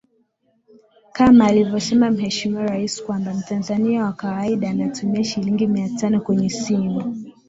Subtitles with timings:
[1.13, 7.17] kama alivyosema mheshimiwa rais kwamba mtanzania wa kawaida anatumia shilingi mia tano kwenye simu